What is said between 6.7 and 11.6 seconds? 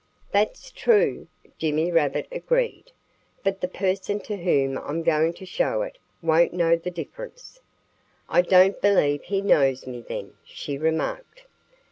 the difference." "I don't believe he knows me, then," she remarked.